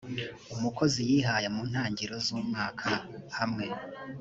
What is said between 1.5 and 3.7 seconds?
mu ntangiro z umwaka hamwe